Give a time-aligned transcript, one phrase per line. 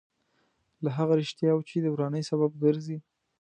[0.83, 2.97] له هغه رښتیاوو چې د ورانۍ سبب ګرځي.